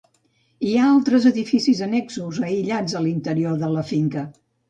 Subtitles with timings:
[0.67, 4.27] Hi ha altres edificis annexos aïllats a l'interior de la finca.